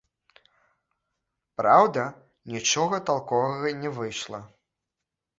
Праўда, 1.59 2.05
нічога 2.53 2.95
талковага 3.09 3.73
не 3.83 3.91
выйшла. 3.99 4.39